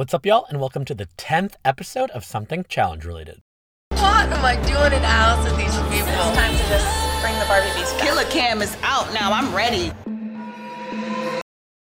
[0.00, 3.42] What's up, y'all, and welcome to the 10th episode of Something Challenge Related.
[3.90, 6.08] What am I doing in the house with these people?
[6.08, 8.06] It's time to just bring the Barbie beast back.
[8.06, 9.30] Killer Cam is out now.
[9.30, 9.92] I'm ready.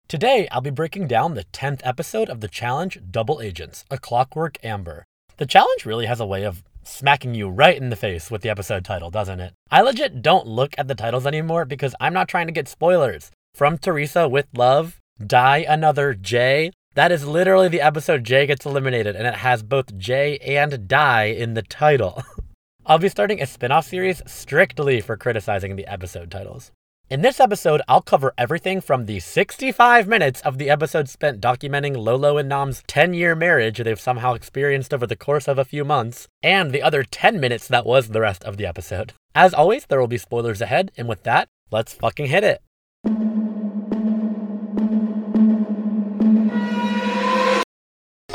[0.07, 4.63] Today, I'll be breaking down the 10th episode of the challenge Double Agents, A Clockwork
[4.63, 5.05] Amber.
[5.37, 8.49] The challenge really has a way of smacking you right in the face with the
[8.49, 9.53] episode title, doesn't it?
[9.71, 13.31] I legit don't look at the titles anymore because I'm not trying to get spoilers.
[13.55, 16.69] From Teresa with Love, Die Another J.
[16.95, 21.23] That is literally the episode Jay gets eliminated, and it has both Jay and Die
[21.23, 22.21] in the title.
[22.85, 26.71] I'll be starting a spin off series strictly for criticizing the episode titles.
[27.09, 31.97] In this episode, I'll cover everything from the 65 minutes of the episode spent documenting
[31.97, 35.83] Lolo and Nam's 10 year marriage they've somehow experienced over the course of a few
[35.83, 39.13] months, and the other 10 minutes that was the rest of the episode.
[39.33, 43.32] As always, there will be spoilers ahead, and with that, let's fucking hit it.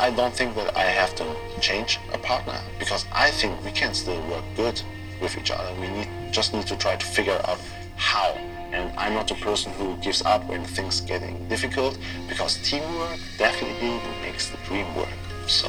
[0.09, 3.93] I don't think that I have to change a partner because I think we can
[3.93, 4.81] still work good
[5.21, 5.71] with each other.
[5.79, 7.59] We need just need to try to figure out
[7.95, 8.31] how.
[8.71, 14.01] And I'm not a person who gives up when things getting difficult because teamwork definitely
[14.23, 15.13] makes the dream work.
[15.45, 15.67] So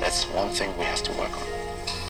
[0.00, 2.08] that's one thing we have to work on.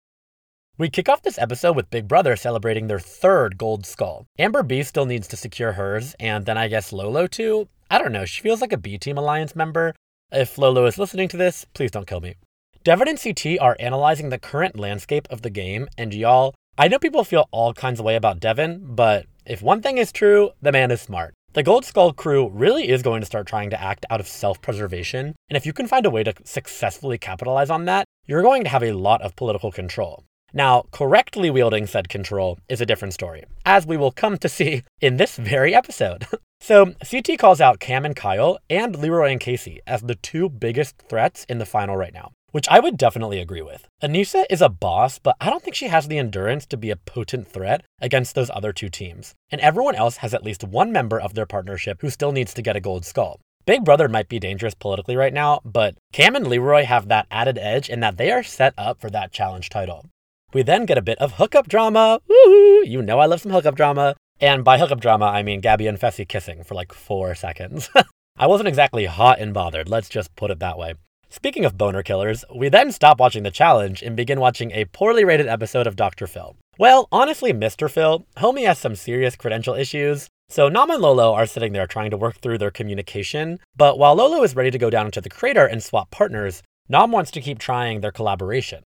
[0.78, 4.26] We kick off this episode with Big Brother celebrating their third gold skull.
[4.36, 7.68] Amber B still needs to secure hers, and then I guess Lolo too.
[7.88, 9.94] I don't know, she feels like a B Team Alliance member.
[10.34, 12.36] If Lolo is listening to this, please don't kill me.
[12.84, 16.98] Devin and CT are analyzing the current landscape of the game, and y'all, I know
[16.98, 20.72] people feel all kinds of way about Devin, but if one thing is true, the
[20.72, 21.34] man is smart.
[21.52, 24.62] The Gold Skull crew really is going to start trying to act out of self
[24.62, 28.64] preservation, and if you can find a way to successfully capitalize on that, you're going
[28.64, 30.24] to have a lot of political control.
[30.54, 34.82] Now, correctly wielding said control is a different story, as we will come to see
[34.98, 36.26] in this very episode.
[36.62, 40.96] so, CT calls out Cam and Kyle and Leroy and Kaycee as the two biggest
[41.08, 43.88] threats in the final right now, which I would definitely agree with.
[44.00, 46.96] Aneesa is a boss, but I don't think she has the endurance to be a
[46.96, 49.34] potent threat against those other two teams.
[49.50, 52.62] And everyone else has at least one member of their partnership who still needs to
[52.62, 53.40] get a gold skull.
[53.64, 57.58] Big Brother might be dangerous politically right now, but Cam and Leroy have that added
[57.58, 60.06] edge in that they are set up for that challenge title.
[60.52, 62.20] We then get a bit of hookup drama.
[62.28, 62.86] Woohoo!
[62.86, 64.16] You know I love some hookup drama.
[64.42, 67.88] And by hookup drama, I mean Gabby and Fessy kissing for like four seconds.
[68.36, 70.94] I wasn't exactly hot and bothered, let's just put it that way.
[71.30, 75.24] Speaking of boner killers, we then stop watching the challenge and begin watching a poorly
[75.24, 76.26] rated episode of Dr.
[76.26, 76.56] Phil.
[76.76, 77.88] Well, honestly, Mr.
[77.88, 82.10] Phil, Homie has some serious credential issues, so Nam and Lolo are sitting there trying
[82.10, 85.30] to work through their communication, but while Lolo is ready to go down into the
[85.30, 88.82] crater and swap partners, Nam wants to keep trying their collaboration.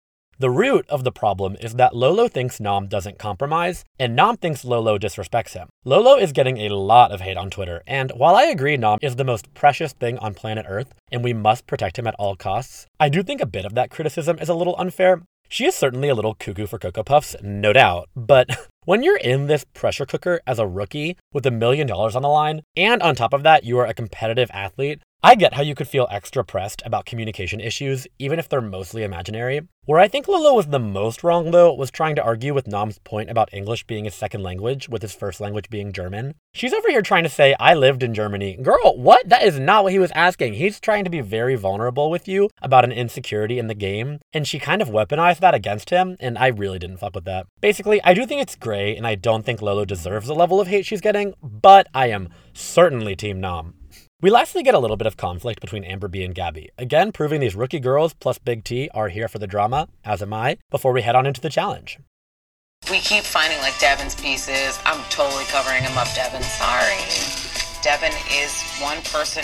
[0.41, 4.65] The root of the problem is that Lolo thinks Nam doesn't compromise, and Nam thinks
[4.65, 5.69] Lolo disrespects him.
[5.85, 9.17] Lolo is getting a lot of hate on Twitter, and while I agree Nam is
[9.17, 12.87] the most precious thing on planet Earth, and we must protect him at all costs,
[12.99, 15.21] I do think a bit of that criticism is a little unfair.
[15.47, 18.49] She is certainly a little cuckoo for Cocoa Puffs, no doubt, but
[18.85, 22.29] when you're in this pressure cooker as a rookie with a million dollars on the
[22.29, 25.75] line, and on top of that, you are a competitive athlete, I get how you
[25.75, 29.61] could feel extra pressed about communication issues, even if they're mostly imaginary.
[29.85, 32.97] Where I think Lolo was the most wrong, though, was trying to argue with Nam's
[32.97, 36.33] point about English being his second language, with his first language being German.
[36.55, 38.57] She's over here trying to say, I lived in Germany.
[38.63, 39.29] Girl, what?
[39.29, 40.55] That is not what he was asking.
[40.55, 44.47] He's trying to be very vulnerable with you about an insecurity in the game, and
[44.47, 47.45] she kind of weaponized that against him, and I really didn't fuck with that.
[47.59, 50.67] Basically, I do think it's gray, and I don't think Lolo deserves the level of
[50.67, 53.75] hate she's getting, but I am certainly Team Nam.
[54.21, 57.41] We lastly get a little bit of conflict between Amber B and Gabby, again proving
[57.41, 60.93] these rookie girls plus Big T are here for the drama, as am I, before
[60.93, 61.97] we head on into the challenge.
[62.91, 64.77] We keep finding like Devin's pieces.
[64.85, 66.43] I'm totally covering him up, Devin.
[66.43, 67.01] Sorry.
[67.81, 69.41] Devin is one person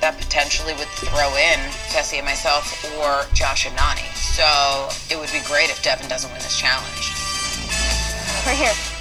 [0.00, 1.58] that potentially would throw in
[1.90, 4.06] Fessy and myself or Josh and Nany.
[4.14, 7.10] So it would be great if Devin doesn't win this challenge.
[8.46, 8.95] Right here.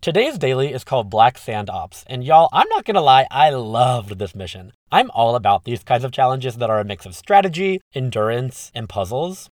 [0.00, 4.20] Today's daily is called Black Sand Ops, and y'all, I'm not gonna lie, I loved
[4.20, 4.70] this mission.
[4.92, 8.88] I'm all about these kinds of challenges that are a mix of strategy, endurance, and
[8.88, 9.50] puzzles.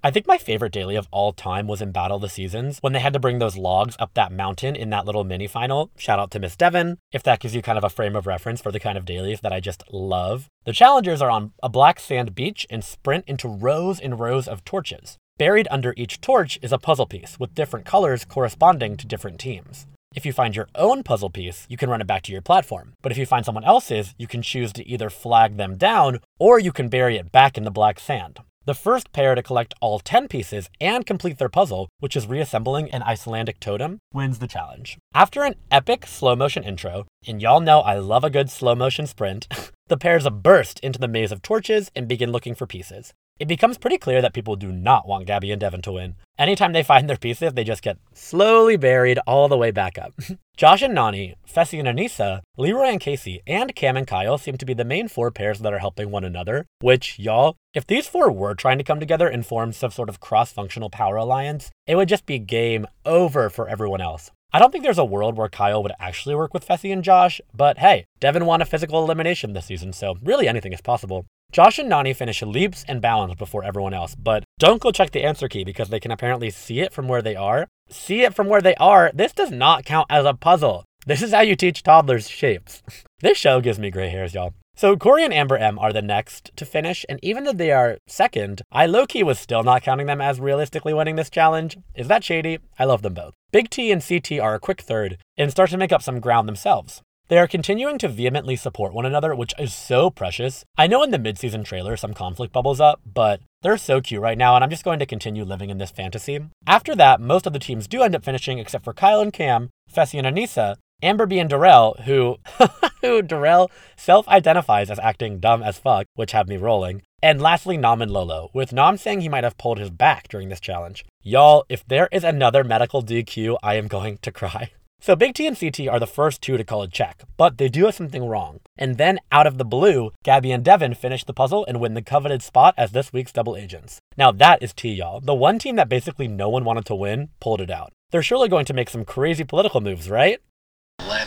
[0.00, 2.92] I think my favorite daily of all time was in Battle of the Seasons when
[2.92, 5.90] they had to bring those logs up that mountain in that little mini final.
[5.96, 8.60] Shout out to Miss Devon, if that gives you kind of a frame of reference
[8.60, 10.46] for the kind of dailies that I just love.
[10.64, 14.64] The challengers are on a black sand beach and sprint into rows and rows of
[14.64, 15.18] torches.
[15.38, 19.86] Buried under each torch is a puzzle piece with different colors corresponding to different teams.
[20.16, 22.94] If you find your own puzzle piece, you can run it back to your platform.
[23.02, 26.58] But if you find someone else's, you can choose to either flag them down or
[26.58, 28.40] you can bury it back in the black sand.
[28.64, 32.90] The first pair to collect all 10 pieces and complete their puzzle, which is reassembling
[32.90, 34.98] an Icelandic totem, wins the challenge.
[35.14, 39.06] After an epic slow motion intro, and y'all know I love a good slow motion
[39.06, 39.46] sprint,
[39.86, 43.14] the pairs burst into the maze of torches and begin looking for pieces.
[43.38, 46.16] It becomes pretty clear that people do not want Gabby and Devin to win.
[46.36, 50.12] Anytime they find their pieces, they just get slowly buried all the way back up.
[50.56, 54.66] Josh and Nany, Fessy and Aneesa, Leroy and Kaycee, and Cam and Kyle seem to
[54.66, 58.32] be the main four pairs that are helping one another, which, y'all, if these four
[58.32, 61.94] were trying to come together and form some sort of cross functional power alliance, it
[61.94, 64.32] would just be game over for everyone else.
[64.50, 67.38] I don't think there's a world where Kyle would actually work with Fessy and Josh,
[67.54, 71.26] but hey, Devin won a physical elimination this season, so really anything is possible.
[71.52, 75.22] Josh and Nany finish leaps and bounds before everyone else, but don't go check the
[75.22, 77.68] answer key because they can apparently see it from where they are.
[77.90, 80.84] See it from where they are, this does not count as a puzzle.
[81.04, 82.82] This is how you teach toddlers shapes.
[83.20, 84.54] this show gives me gray hairs, y'all.
[84.78, 87.98] So Corey and Amber M are the next to finish, and even though they are
[88.06, 91.78] second, I low-key was still not counting them as realistically winning this challenge.
[91.96, 92.60] Is that shady?
[92.78, 93.34] I love them both.
[93.50, 96.46] Big T and CT are a quick third and start to make up some ground
[96.46, 97.02] themselves.
[97.26, 100.64] They are continuing to vehemently support one another, which is so precious.
[100.76, 104.38] I know in the midseason trailer some conflict bubbles up, but they're so cute right
[104.38, 106.38] now, and I'm just going to continue living in this fantasy.
[106.68, 109.70] After that, most of the teams do end up finishing, except for Kyle and Cam,
[109.92, 112.38] Fessy and Aneesa, Amber B and Darrell, who,
[113.02, 117.02] who Darrell self-identifies as acting dumb as fuck, which have me rolling.
[117.22, 120.48] And lastly, Nam and Lolo, with Nam saying he might have pulled his back during
[120.48, 121.04] this challenge.
[121.22, 124.72] Y'all, if there is another medical DQ, I am going to cry.
[125.00, 127.68] So Big T and CT are the first two to call a check, but they
[127.68, 128.58] do have something wrong.
[128.76, 132.02] And then out of the blue, Gabby and Devin finish the puzzle and win the
[132.02, 134.00] coveted spot as this week's double agents.
[134.16, 135.20] Now that is T, y'all.
[135.20, 137.92] The one team that basically no one wanted to win pulled it out.
[138.10, 140.40] They're surely going to make some crazy political moves, right?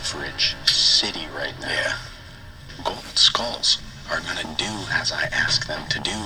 [0.02, 1.70] Leverage city right now.
[1.70, 1.98] Yeah.
[2.84, 6.18] Gold skulls are gonna do as I ask them to do,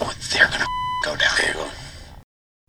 [0.00, 0.64] or they're gonna
[1.04, 1.28] go down.
[1.36, 1.70] There you go.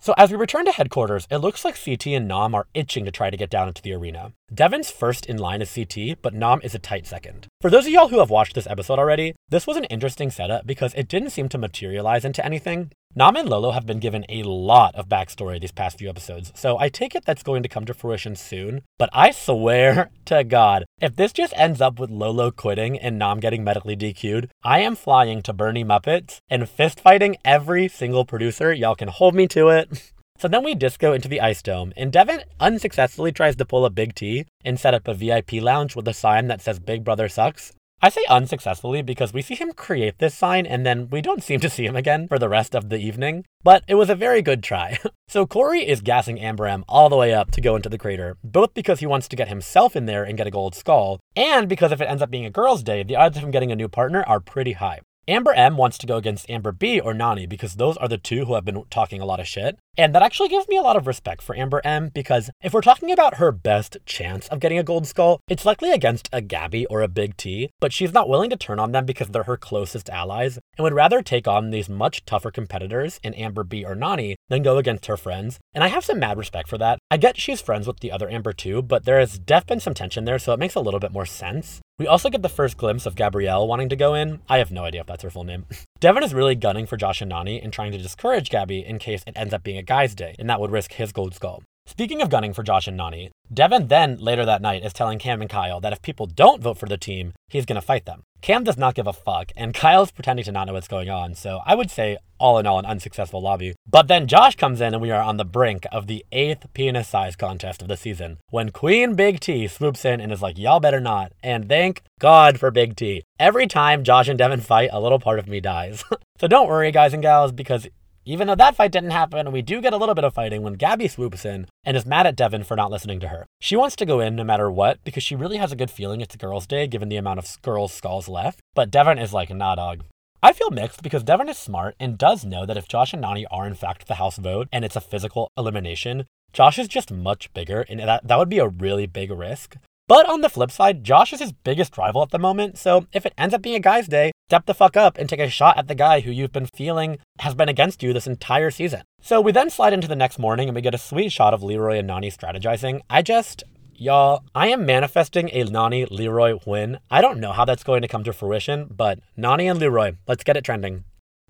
[0.02, 3.12] So as we return to headquarters, it looks like CT and Nam are itching to
[3.12, 4.34] try to get down into the arena.
[4.54, 7.48] Devin's first in line is CT, but Nam is a tight second.
[7.62, 10.68] For those of y'all who have watched this episode already, this was an interesting setup
[10.68, 12.92] because it didn't seem to materialize into anything.
[13.18, 16.78] Nam and Lolo have been given a lot of backstory these past few episodes, so
[16.78, 18.84] I take it that's going to come to fruition soon.
[19.00, 23.40] But I swear to God, if this just ends up with Lolo quitting and Nam
[23.40, 28.72] getting medically DQ'd, I am flying to Bernie Muppets and fist fighting every single producer.
[28.72, 30.12] Y'all can hold me to it.
[30.40, 33.90] So then we disco into the ice dome, and Devin unsuccessfully tries to pull a
[33.90, 37.28] big T and set up a VIP lounge with a sign that says Big Brother
[37.28, 37.74] Sucks.
[38.00, 41.60] I say unsuccessfully because we see him create this sign and then we don't seem
[41.62, 44.44] to see him again for the rest of the evening, but it was a very
[44.44, 45.00] good try.
[45.28, 48.38] so Corey is gassing Amber M all the way up to go into the crater,
[48.44, 51.68] both because he wants to get himself in there and get a gold skull, and
[51.68, 53.76] because if it ends up being a girl's day, the odds of him getting a
[53.76, 55.00] new partner are pretty high.
[55.28, 58.46] Amber M wants to go against Amber B or Nany because those are the two
[58.46, 59.78] who have been talking a lot of shit.
[59.98, 62.82] And that actually gives me a lot of respect for Amber M because if we're
[62.82, 66.86] talking about her best chance of getting a gold skull, it's likely against a Gabby
[66.86, 69.58] or a Big T, but she's not willing to turn on them because they're her
[69.58, 73.96] closest allies and would rather take on these much tougher competitors in Amber B or
[73.96, 75.58] Nany than go against her friends.
[75.74, 77.00] And I have some mad respect for that.
[77.10, 79.96] I get she's friends with the other Amber too, but there has def been some
[79.96, 81.82] tension there, so it makes a little bit more sense.
[81.98, 84.42] We also get the first glimpse of Gabrielle wanting to go in.
[84.48, 85.66] I have no idea if that's her full name.
[86.00, 89.24] Devin is really gunning for Josh and Nany and trying to discourage Gabby in case
[89.26, 91.64] it ends up being a guy's day, and that would risk his gold skull.
[91.90, 95.40] Speaking of gunning for Josh and Nany, Devin then later that night is telling Cam
[95.40, 98.24] and Kyle that if people don't vote for the team, he's gonna fight them.
[98.42, 101.34] Cam does not give a fuck, and Kyle's pretending to not know what's going on,
[101.34, 103.74] so I would say all in all an unsuccessful lobby.
[103.90, 107.08] But then Josh comes in and we are on the brink of the eighth penis
[107.08, 110.82] size contest of the season when Queen Big T swoops in and is like, y'all
[110.82, 111.32] better not.
[111.42, 113.24] And thank God for Big T.
[113.40, 116.04] Every time Josh and Devin fight, a little part of me dies.
[116.40, 117.88] so don't worry, guys and gals, because
[118.28, 120.74] even though that fight didn't happen, we do get a little bit of fighting when
[120.74, 123.46] Gabby swoops in and is mad at Devin for not listening to her.
[123.62, 126.20] She wants to go in no matter what because she really has a good feeling
[126.20, 128.60] it's girls' day given the amount of girls' skulls left.
[128.76, 130.04] But Devin is like, nah, dog.
[130.44, 133.46] I feel mixed because Devin is smart and does know that if Josh and Nany
[133.50, 137.54] are in fact the house vote and it's a physical elimination, Josh is just much
[137.54, 139.78] bigger and that, that would be a really big risk.
[140.08, 143.26] But on the flip side, Josh is his biggest rival at the moment, so if
[143.26, 145.78] it ends up being a guy's day, step the fuck up and take a shot
[145.78, 149.02] at the guy who you've been feeling has been against you this entire season.
[149.22, 151.62] So we then slide into the next morning and we get a sweet shot of
[151.62, 153.02] Leroy and Nany strategizing.
[153.10, 157.00] I just, y'all, I am manifesting a Nany Leroy win.
[157.12, 160.46] I don't know how that's going to come to fruition, but Nany and Leroy, let's
[160.46, 161.04] get it trending.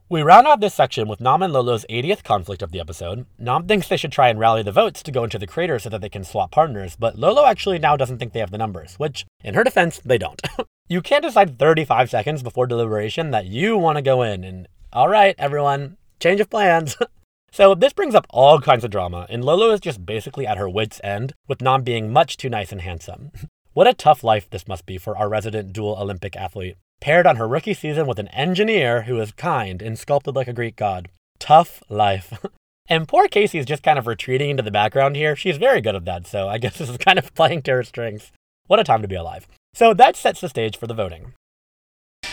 [0.10, 3.26] We round out this section with Nam and Lolo's 80th conflict of the episode.
[3.38, 5.90] Nam thinks they should try and rally the votes to go into the crater so
[5.90, 8.96] that they can swap partners, but Lolo actually now doesn't think they have the numbers,
[8.96, 10.42] which, in her defense, they don't.
[10.88, 15.36] you can't decide 35 seconds before deliberation that you want to go in, and alright,
[15.38, 16.96] everyone, change of plans.
[17.52, 20.70] so this brings up all kinds of drama, and Lolo is just basically at her
[20.70, 23.30] wits' end, with Nam being much too nice and handsome.
[23.74, 26.78] what a tough life this must be for our resident dual Olympic athlete.
[27.00, 30.54] Paired on her rookie season with an engineer who is kind and sculpted like a
[30.54, 31.10] Greek god.
[31.40, 32.34] Tough life.
[32.90, 35.36] and poor Kaycee is just kind of retreating into the background here.
[35.36, 37.84] She's very good at that, so I guess this is kind of playing to her
[37.84, 38.32] strengths.
[38.66, 39.48] What a time to be alive.
[39.74, 41.34] So that sets the stage for the voting.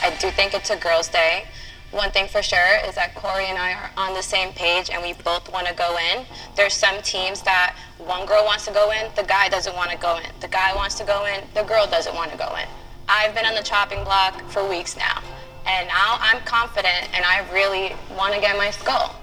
[0.02, 1.44] I do think it's a girls' day.
[1.90, 5.00] One thing for sure is that Corey and I are on the same page and
[5.00, 6.24] we both want to go in.
[6.56, 9.98] There's some teams that one girl wants to go in, the guy doesn't want to
[9.98, 10.24] go in.
[10.40, 12.66] The guy wants to go in, the girl doesn't want to go in.
[13.08, 15.22] I've been on the chopping block for weeks now,
[15.66, 19.14] and now I'm confident and I really want to get my skull.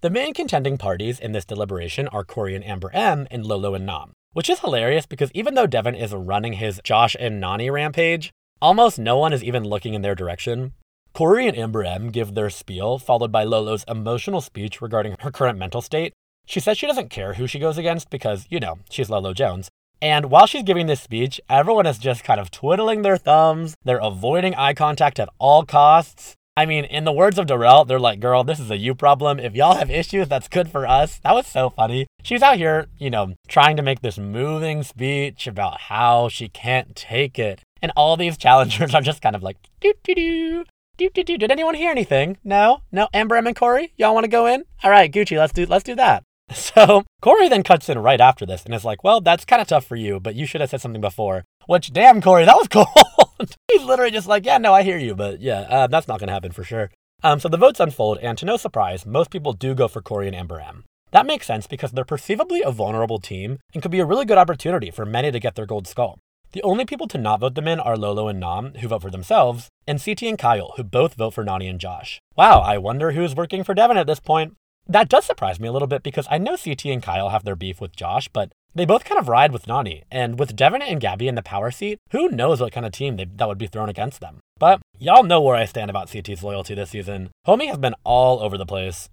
[0.00, 3.86] The main contending parties in this deliberation are Corey and Amber M and Lolo and
[3.86, 8.32] Nam, which is hilarious because even though Devin is running his Josh and Nany rampage,
[8.60, 10.72] almost no one is even looking in their direction.
[11.14, 15.58] Corey and Amber M give their spiel, followed by Lolo's emotional speech regarding her current
[15.58, 16.12] mental state.
[16.46, 19.68] She says she doesn't care who she goes against because, you know, she's Lolo Jones.
[20.00, 23.74] And while she's giving this speech, everyone is just kind of twiddling their thumbs.
[23.84, 26.36] They're avoiding eye contact at all costs.
[26.56, 29.38] I mean, in the words of Darrell, they're like, girl, this is a you problem.
[29.38, 31.20] If y'all have issues, that's good for us.
[31.22, 32.08] That was so funny.
[32.24, 36.96] She's out here, you know, trying to make this moving speech about how she can't
[36.96, 37.60] take it.
[37.80, 40.64] And all these challengers are just kind of like, doo doo doo.
[40.96, 41.38] Doo, doo, doo.
[41.38, 42.38] Did anyone hear anything?
[42.42, 42.82] No?
[42.90, 43.06] No?
[43.14, 43.92] Amber, and Corey?
[43.96, 44.64] Y'all want to go in?
[44.82, 46.24] All right, Gucci, let's do let's do that.
[46.54, 49.68] So Corey then cuts in right after this and is like, well, that's kind of
[49.68, 51.44] tough for you, but you should have said something before.
[51.66, 53.54] Which, damn, Corey, that was cold.
[53.70, 56.28] He's literally just like, yeah, no, I hear you, but yeah, uh, that's not going
[56.28, 56.90] to happen for sure.
[57.22, 60.26] Um, so the votes unfold, and to no surprise, most people do go for Corey
[60.26, 60.84] and Amber M.
[61.10, 64.38] That makes sense because they're perceivably a vulnerable team and could be a really good
[64.38, 66.18] opportunity for many to get their gold skull.
[66.52, 69.10] The only people to not vote them in are Lolo and Nam, who vote for
[69.10, 72.20] themselves, and CT and Kyle, who both vote for Nany and Josh.
[72.36, 74.54] Wow, I wonder who's working for Devin at this point.
[74.88, 77.56] That does surprise me a little bit because I know CT and Kyle have their
[77.56, 80.04] beef with Josh, but they both kind of ride with Nany.
[80.10, 83.16] And with Devin and Gabby in the power seat, who knows what kind of team
[83.16, 84.40] they, that would be thrown against them.
[84.58, 87.30] But y'all know where I stand about CT's loyalty this season.
[87.46, 89.10] Homie has been all over the place.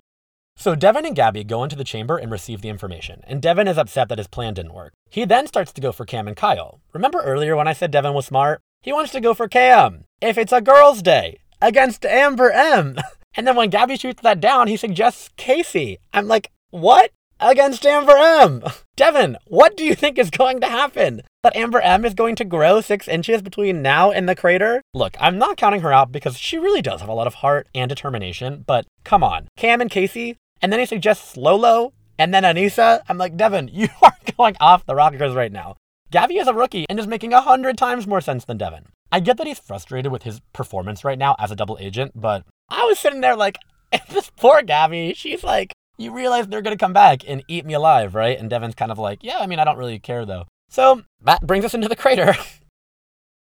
[0.58, 3.78] So Devin and Gabby go into the chamber and receive the information, and Devin is
[3.78, 4.94] upset that his plan didn't work.
[5.10, 6.80] He then starts to go for Cam and Kyle.
[6.94, 8.62] Remember earlier when I said Devin was smart?
[8.82, 10.06] He wants to go for Cam.
[10.22, 12.96] If it's a girl's day against Amber M.
[13.36, 15.98] And then when Gabby shoots that down, he suggests Kaycee.
[16.14, 17.12] I'm like, what?
[17.40, 18.64] Against Amber M.
[18.96, 21.22] Devin, what do you think is going to happen?
[21.44, 24.82] That Amber M is going to grow six inches between now and the crater?
[24.94, 27.68] Look, I'm not counting her out because she really does have a lot of heart
[27.76, 29.50] and determination, but come on.
[29.58, 33.02] Cam and Kaycee, and then he suggests Lolo, and then Aneesa.
[33.10, 35.76] I'm like, Devin, you are going off the rockers right now.
[36.12, 38.86] Gabby is a rookie and is making a hundred times more sense than Devin.
[39.16, 42.44] I get that he's frustrated with his performance right now as a double agent, but
[42.68, 43.58] I was sitting there like,
[44.10, 47.76] this poor Gabby, she's like, you realize they're going to come back and eat me
[47.76, 48.38] alive, right?
[48.38, 50.44] And Devin's kind of like, yeah, I mean, I don't really care though.
[50.68, 52.36] So that brings us into the crater.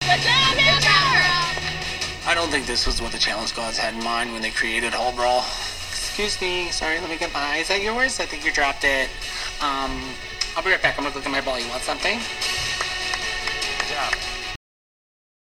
[0.00, 0.16] I
[2.34, 5.12] don't think this was what the challenge gods had in mind when they created Hall
[5.12, 5.44] Brawl.
[5.90, 7.58] Excuse me, sorry, let me get my.
[7.58, 8.18] Is that yours?
[8.18, 9.10] I think you dropped it.
[9.60, 10.00] Um,
[10.56, 10.96] I'll be right back.
[10.96, 11.60] I'm gonna look at my ball.
[11.60, 12.18] You want something?
[12.18, 14.14] Good job.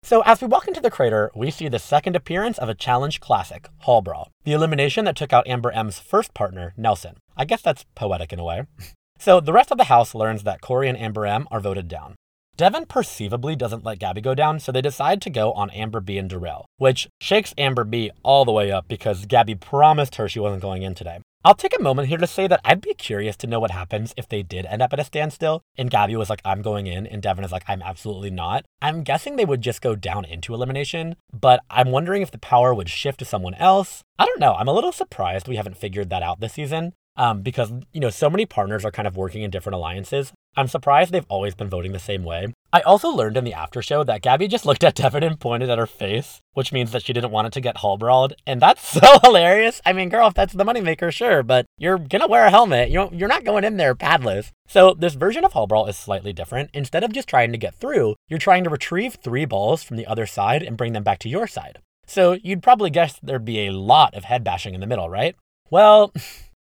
[0.04, 3.20] So as we walk into the crater, we see the second appearance of a challenge
[3.20, 7.18] classic, Hall Brawl, the elimination that took out Amber M's first partner, Nelson.
[7.36, 8.64] I guess that's poetic in a way.
[9.18, 12.16] so the rest of the house learns that Corey and Amber M are voted down.
[12.62, 16.16] Devin perceivably doesn't let Gabby go down, so they decide to go on Amber B
[16.16, 20.38] and Darrell, which shakes Amber B all the way up because Gabby promised her she
[20.38, 21.18] wasn't going in today.
[21.44, 24.14] I'll take a moment here to say that I'd be curious to know what happens
[24.16, 27.04] if they did end up at a standstill and Gabby was like, I'm going in,
[27.04, 28.64] and Devin is like, I'm absolutely not.
[28.80, 32.72] I'm guessing they would just go down into elimination, but I'm wondering if the power
[32.72, 34.04] would shift to someone else.
[34.20, 34.54] I don't know.
[34.54, 36.92] I'm a little surprised we haven't figured that out this season.
[37.16, 40.68] Um, because you know so many partners are kind of working in different alliances I'm
[40.68, 42.52] surprised they've always been voting the same way.
[42.74, 45.70] I also learned in the after show that Gabby just looked at Devin and pointed
[45.70, 48.60] at her face, which means that she didn't want it to get hall brawled, and
[48.60, 49.80] that's so hilarious.
[49.86, 52.90] I mean, girl, if that's the moneymaker, sure, but you're gonna wear a helmet.
[52.90, 54.50] You you're not going in there padless.
[54.68, 56.70] So this version of hall brawl is slightly different.
[56.74, 60.06] Instead of just trying to get through, you're trying to retrieve three balls from the
[60.06, 61.78] other side and bring them back to your side.
[62.06, 65.34] So you'd probably guess there'd be a lot of head bashing in the middle, right?
[65.70, 66.12] Well.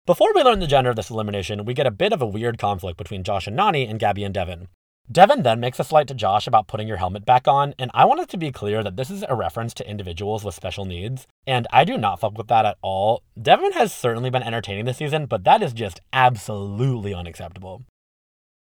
[0.09, 2.57] Before we learn the gender of this elimination, we get a bit of a weird
[2.57, 4.67] conflict between Josh and Nani and Gabby and Devin.
[5.11, 8.05] Devin then makes a slight to Josh about putting your helmet back on, and I
[8.05, 11.67] wanted to be clear that this is a reference to individuals with special needs, and
[11.71, 13.21] I do not fuck with that at all.
[13.39, 17.83] Devin has certainly been entertaining this season, but that is just absolutely unacceptable.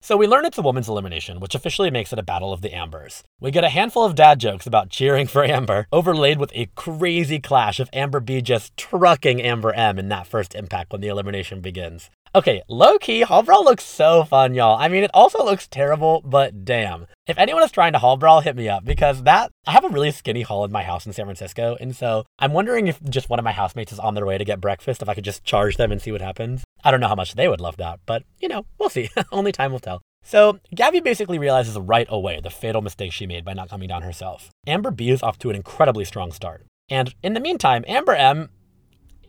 [0.02, 2.74] So we learn it's a woman's elimination, which officially makes it a battle of the
[2.74, 3.22] Ambers.
[3.38, 7.38] We get a handful of dad jokes about cheering for Amber, overlaid with a crazy
[7.38, 11.60] clash of Amber B just trucking Amber M in that first impact when the elimination
[11.60, 12.08] begins.
[12.32, 14.78] Okay, low key, Hall Brawl looks so fun, y'all.
[14.78, 17.08] I mean, it also looks terrible, but damn.
[17.26, 19.88] If anyone is trying to Hall Brawl, hit me up because that I have a
[19.88, 23.30] really skinny hall in my house in San Francisco, and so I'm wondering if just
[23.30, 25.42] one of my housemates is on their way to get breakfast, if I could just
[25.42, 26.62] charge them and see what happens.
[26.84, 29.10] I don't know how much they would love that, but you know, we'll see.
[29.32, 30.00] Only time will tell.
[30.22, 34.02] So, Gabby basically realizes right away the fatal mistake she made by not coming down
[34.02, 34.50] herself.
[34.68, 36.64] Amber B is off to an incredibly strong start.
[36.88, 38.50] And in the meantime, Amber M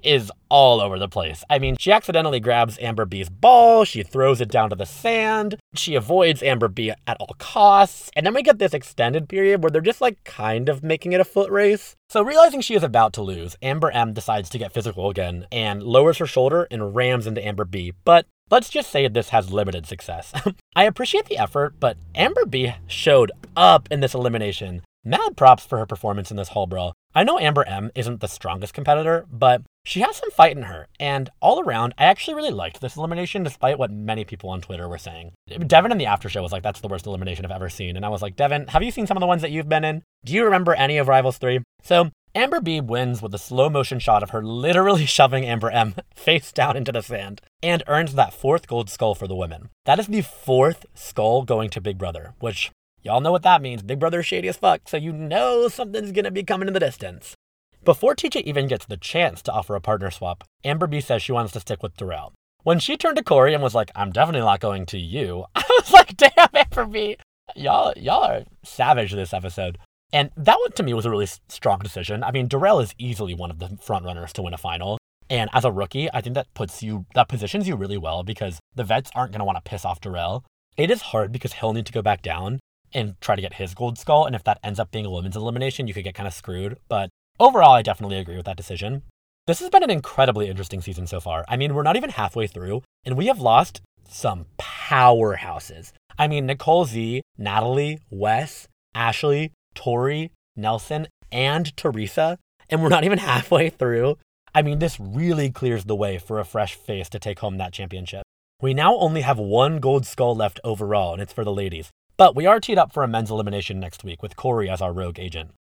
[0.03, 1.43] is all over the place.
[1.50, 5.58] I mean, she accidentally grabs Amber B's ball, she throws it down to the sand,
[5.74, 9.70] she avoids Amber B at all costs, and then we get this extended period where
[9.72, 11.96] they're just like kind of making it a foot race.
[12.10, 15.81] So, realizing she is about to lose, Amber M decides to get physical again and
[15.81, 17.93] lowers her shoulder and rams into Amber B.
[18.03, 20.34] But Let's just say this has limited success.
[20.75, 24.81] I appreciate the effort, but Amber B showed up in this elimination.
[25.05, 26.93] Mad props for her performance in this Hall Brawl.
[27.15, 30.88] I know Amber M isn't the strongest competitor, but she has some fight in her,
[31.00, 34.88] and all around, I actually really liked this elimination despite what many people on Twitter
[34.88, 35.32] were saying.
[35.68, 37.96] Devin in the after show was like, that's the worst elimination I've ever seen.
[37.96, 39.84] And I was like, Devin, have you seen some of the ones that you've been
[39.84, 40.04] in?
[40.24, 41.62] Do you remember any of Rivals 3?
[41.82, 45.96] So, Amber B wins with a slow motion shot of her literally shoving Amber M
[46.16, 49.70] face down into the sand and earns that fourth gold skull for the women.
[49.86, 52.72] That is the fourth skull going to Big Brother, which
[53.02, 53.82] y'all know what that means.
[53.82, 57.36] Big Brother's shady as fuck, so you know something's gonna be coming in the distance.
[57.84, 61.32] Before TJ even gets the chance to offer a partner swap, Amber B says she
[61.32, 62.32] wants to stick with Darrell.
[62.62, 65.64] When she turned to Corey and was like, I'm definitely not going to you, I
[65.68, 67.18] was like, damn, Amber B,
[67.56, 69.80] y'all, y'all are savage this episode.
[70.14, 72.24] And that one to me was a really strong decision.
[72.24, 75.00] I mean, Darrell is easily one of the front runners to win a final.
[75.28, 78.60] And as a rookie, I think that puts you, that positions you really well because
[78.76, 80.44] the vets aren't going to want to piss off Darrell.
[80.78, 82.60] It is hard because he'll need to go back down
[82.94, 84.28] and try to get his gold skull.
[84.28, 86.78] And if that ends up being a women's elimination, you could get kind of screwed.
[86.88, 87.10] But
[87.42, 89.02] Overall, I definitely agree with that decision.
[89.48, 91.44] This has been an incredibly interesting season so far.
[91.48, 95.92] I mean, we're not even halfway through, and we have lost some powerhouses.
[96.20, 102.38] I mean, Nicole Z, Natalie, Wes, Ashley, Tori, Nelson, and Teresa,
[102.70, 104.20] and we're not even halfway through.
[104.54, 107.74] I mean, this really clears the way for a fresh face to take home that
[107.74, 108.22] championship.
[108.62, 111.90] We now only have one gold skull left overall, and it's for the ladies.
[112.18, 114.94] But we are teed up for a men's elimination next week with Corey as our
[114.94, 115.56] rogue agent.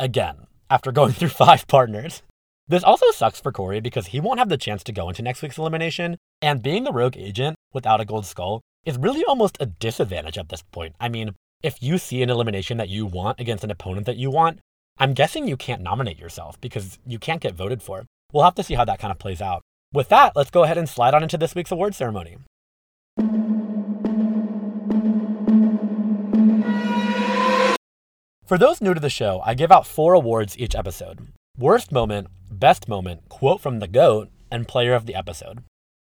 [0.00, 2.22] Again, after going through five partners.
[2.68, 5.42] This also sucks for Corey because he won't have the chance to go into next
[5.42, 9.66] week's elimination, and being the rogue agent without a gold skull is really almost a
[9.66, 10.94] disadvantage at this point.
[10.98, 11.30] I mean,
[11.62, 14.58] if you see an elimination that you want against an opponent that you want,
[14.98, 18.04] I'm guessing you can't nominate yourself because you can't get voted for.
[18.32, 19.62] We'll have to see how that kind of plays out.
[19.92, 22.38] With that, let's go ahead and slide on into this week's award ceremony.
[28.46, 32.28] For those new to the show, I give out four awards each episode Worst Moment,
[32.48, 35.64] Best Moment, Quote from the GOAT, and Player of the Episode.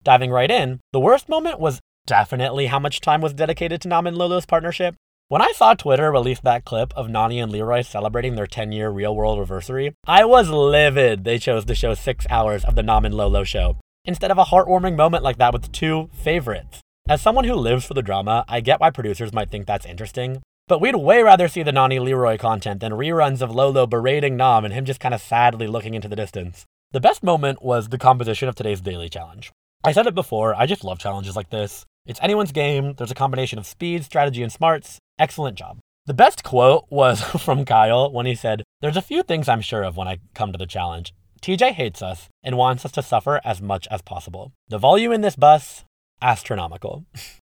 [0.02, 4.08] Diving right in, the worst moment was definitely how much time was dedicated to Nam
[4.08, 4.96] and Lolo's partnership.
[5.28, 8.90] When I saw Twitter release that clip of Nany and Leroy celebrating their 10 year
[8.90, 13.04] real world anniversary, I was livid they chose to show six hours of the Nam
[13.04, 16.80] and Lolo show instead of a heartwarming moment like that with two favorites.
[17.08, 20.42] As someone who lives for the drama, I get why producers might think that's interesting,
[20.66, 24.64] but we'd way rather see the Nany Leroy content than reruns of Lolo berating Nam
[24.64, 26.64] and him just kind of sadly looking into the distance.
[26.92, 29.52] The best moment was the composition of today's daily challenge.
[29.82, 31.84] I said it before, I just love challenges like this.
[32.06, 34.98] It's anyone's game, there's a combination of speed, strategy, and smarts.
[35.18, 35.78] Excellent job.
[36.06, 39.82] The best quote was from Kyle when he said, There's a few things I'm sure
[39.82, 41.12] of when I come to the challenge.
[41.42, 44.52] TJ hates us and wants us to suffer as much as possible.
[44.68, 45.84] The volume in this bus,
[46.22, 47.04] astronomical.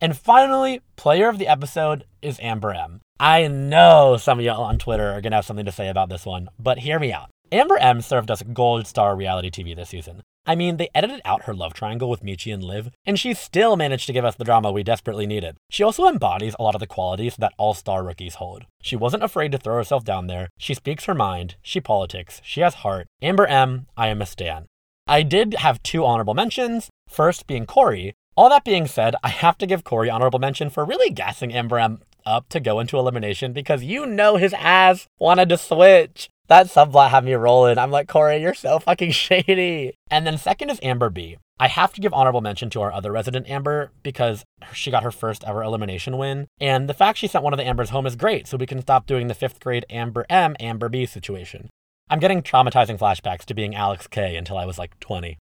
[0.00, 3.00] And finally, player of the episode is Amber M.
[3.18, 6.10] I know some of y'all on Twitter are going to have something to say about
[6.10, 7.30] this one, but hear me out.
[7.50, 10.20] Amber M served us gold star reality TV this season.
[10.44, 13.74] I mean, they edited out her love triangle with Michi and Liv, and she still
[13.74, 15.56] managed to give us the drama we desperately needed.
[15.70, 18.66] She also embodies a lot of the qualities that all star rookies hold.
[18.82, 22.60] She wasn't afraid to throw herself down there, she speaks her mind, she politics, she
[22.60, 23.06] has heart.
[23.22, 24.66] Amber M, I am a stan.
[25.08, 29.56] I did have two honorable mentions, first being Cory, all that being said, I have
[29.58, 33.52] to give Corey honorable mention for really gassing Amber M up to go into elimination
[33.52, 36.28] because you know his ass wanted to switch.
[36.48, 37.78] That subplot had me rolling.
[37.78, 39.94] I'm like, Corey, you're so fucking shady.
[40.10, 41.38] And then second is Amber B.
[41.58, 45.10] I have to give honorable mention to our other resident Amber because she got her
[45.10, 46.46] first ever elimination win.
[46.60, 48.82] And the fact she sent one of the Ambers home is great, so we can
[48.82, 51.70] stop doing the fifth grade Amber M, Amber B situation.
[52.10, 55.38] I'm getting traumatizing flashbacks to being Alex K until I was like 20.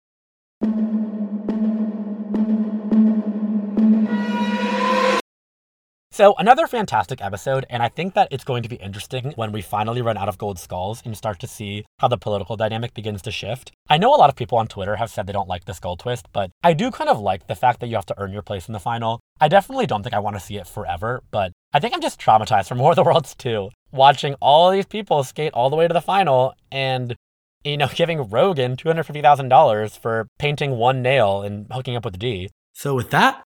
[6.20, 9.62] So, another fantastic episode, and I think that it's going to be interesting when we
[9.62, 13.22] finally run out of gold skulls and start to see how the political dynamic begins
[13.22, 13.72] to shift.
[13.88, 15.96] I know a lot of people on Twitter have said they don't like the skull
[15.96, 18.42] twist, but I do kind of like the fact that you have to earn your
[18.42, 19.18] place in the final.
[19.40, 22.20] I definitely don't think I want to see it forever, but I think I'm just
[22.20, 25.88] traumatized from War of the Worlds 2, watching all these people skate all the way
[25.88, 27.16] to the final and
[27.64, 32.50] you know, giving Rogan $250,000 for painting one nail and hooking up with D.
[32.74, 33.42] So, with that,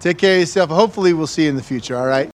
[0.00, 0.70] Take care of yourself.
[0.70, 2.31] Hopefully, we'll see you in the future, all right?